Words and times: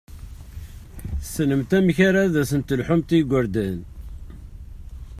Tessnem 1.21 1.61
amek 1.77 1.97
ad 2.09 2.35
sen-telḥum 2.49 3.01
i 3.09 3.15
yigurdan! 3.17 3.79